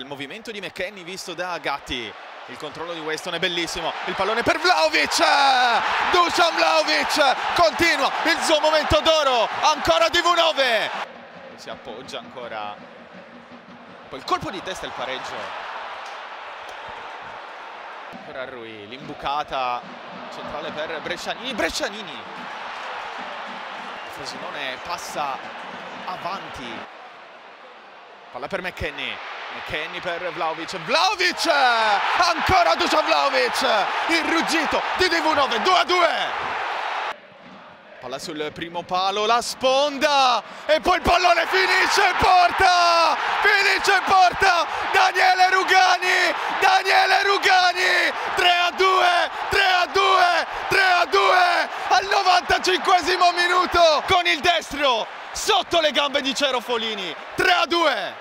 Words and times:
il 0.00 0.06
movimento 0.06 0.50
di 0.50 0.60
McKenny 0.60 1.04
visto 1.04 1.34
da 1.34 1.58
Gatti. 1.58 2.12
Il 2.46 2.56
controllo 2.56 2.92
di 2.94 3.00
Weston 3.00 3.34
è 3.34 3.38
bellissimo. 3.38 3.92
Il 4.06 4.14
pallone 4.14 4.42
per 4.42 4.58
Vlaovic. 4.58 5.18
Dusan 6.10 6.54
Vlaovic 6.56 7.54
continua 7.54 8.10
il 8.24 8.38
suo 8.40 8.58
momento 8.60 9.00
d'oro. 9.00 9.48
Ancora 9.60 10.08
di 10.08 10.18
V9. 10.18 10.90
Si 11.56 11.70
appoggia 11.70 12.18
ancora. 12.18 12.74
Poi 14.08 14.18
il 14.18 14.24
colpo 14.24 14.50
di 14.50 14.60
testa 14.62 14.86
e 14.86 14.88
il 14.88 14.94
pareggio. 14.96 15.34
Ancora 18.18 18.44
Rui. 18.46 18.88
L'imbucata 18.88 19.80
centrale 20.34 20.70
per 20.72 21.00
Brescianini. 21.02 21.54
Brescianini. 21.54 22.22
Frosinone 24.14 24.78
passa 24.82 25.36
avanti. 26.06 26.66
Palla 28.32 28.48
per 28.48 28.62
McKenny. 28.62 29.16
McKenny 29.54 30.00
per 30.00 30.30
Vlaovic. 30.32 30.76
Vlaovic! 30.84 31.46
Ancora 31.46 32.74
Dusan 32.74 33.04
Vlaovic! 33.04 33.62
Il 34.08 34.24
ruggito 34.24 34.80
di 34.98 35.06
DV9. 35.06 35.62
2 35.62 35.78
a 35.78 35.84
2. 35.84 36.08
Palla 38.00 38.18
sul 38.18 38.50
primo 38.54 38.82
palo, 38.82 39.26
la 39.26 39.42
sponda 39.42 40.42
e 40.64 40.80
poi 40.80 40.96
il 40.96 41.02
pallone 41.02 41.44
finisce 41.46 42.00
in 42.00 42.16
porta! 42.16 43.14
Finisce 43.42 43.92
in 43.92 44.02
porta! 44.04 44.66
Daniele 44.90 45.50
Rugani! 45.50 46.34
Daniele 46.60 47.22
Rugani! 47.24 48.10
3 48.36 48.48
a 48.48 48.70
2! 48.70 49.30
3 49.50 49.60
a 49.60 49.86
2! 49.86 50.46
3 50.68 50.80
a 50.80 51.04
2! 51.04 51.68
Al 51.88 52.08
95 52.10 53.00
minuto 53.34 54.02
con 54.06 54.26
il 54.26 54.40
destro 54.40 55.06
sotto 55.32 55.80
le 55.80 55.90
gambe 55.90 56.20
di 56.20 56.34
Cero 56.34 56.60
Folini. 56.60 57.14
3 57.36 57.52
a 57.52 57.66
2. 57.66 58.14